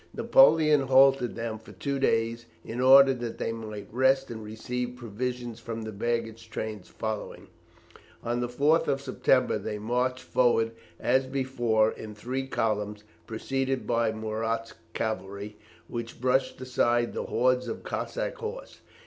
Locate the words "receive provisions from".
4.43-5.83